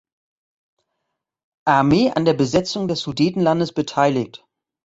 Armee 1.67 2.09
an 2.11 2.25
der 2.25 2.33
Besetzung 2.33 2.87
des 2.87 3.01
Sudetenlandes 3.01 3.71
beteiligt. 3.71 4.43